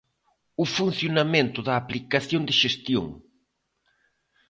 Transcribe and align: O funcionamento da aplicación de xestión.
O 0.63 0.65
funcionamento 0.77 1.59
da 1.67 1.73
aplicación 1.81 2.41
de 2.45 2.53
xestión. 2.61 3.07